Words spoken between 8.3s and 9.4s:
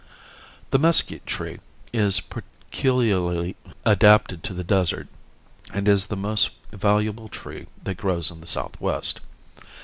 in the southwest.